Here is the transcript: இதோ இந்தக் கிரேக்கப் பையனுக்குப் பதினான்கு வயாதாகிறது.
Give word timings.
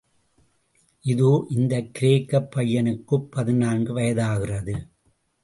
இதோ 1.03 1.45
இந்தக் 1.49 1.91
கிரேக்கப் 1.99 2.51
பையனுக்குப் 2.51 3.31
பதினான்கு 3.31 3.95
வயாதாகிறது. 3.95 4.75